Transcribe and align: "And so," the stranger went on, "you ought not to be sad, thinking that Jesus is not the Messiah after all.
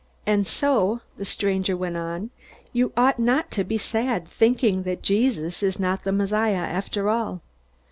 "And 0.25 0.47
so," 0.47 1.01
the 1.17 1.25
stranger 1.25 1.77
went 1.77 1.95
on, 1.95 2.31
"you 2.73 2.91
ought 2.97 3.19
not 3.19 3.51
to 3.51 3.63
be 3.63 3.77
sad, 3.77 4.27
thinking 4.27 4.81
that 4.81 5.03
Jesus 5.03 5.61
is 5.61 5.79
not 5.79 6.05
the 6.05 6.11
Messiah 6.11 6.55
after 6.55 7.07
all. 7.07 7.43